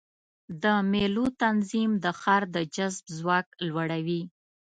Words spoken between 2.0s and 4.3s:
د ښار د جذب ځواک لوړوي.